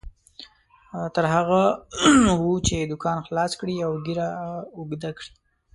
نر 1.13 1.25
هغه 1.35 1.61
وو 2.41 2.53
چې 2.67 2.75
دوکان 2.91 3.17
خلاص 3.27 3.51
کړي 3.59 3.75
او 3.87 3.91
ږیره 4.05 4.27
اوږده 4.77 5.09
کړي. 5.17 5.31